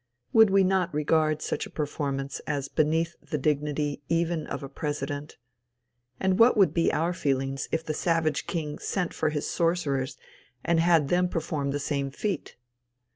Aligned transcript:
Would 0.33 0.49
we 0.49 0.63
not 0.63 0.91
regard 0.95 1.43
such 1.43 1.67
a 1.67 1.69
performance 1.69 2.39
as 2.47 2.67
beneath 2.69 3.15
the 3.21 3.37
dignity 3.37 4.01
even 4.09 4.47
of 4.47 4.63
a 4.63 4.67
president? 4.67 5.37
And 6.19 6.39
what 6.39 6.57
would 6.57 6.73
be 6.73 6.91
our 6.91 7.13
feelings 7.13 7.69
if 7.71 7.85
the 7.85 7.93
savage 7.93 8.47
king 8.47 8.79
sent 8.79 9.13
for 9.13 9.29
his 9.29 9.47
sorcerers 9.47 10.17
and 10.65 10.79
had 10.79 11.09
them 11.09 11.29
perform 11.29 11.69
the 11.69 11.77
same 11.77 12.09
feat? 12.09 12.55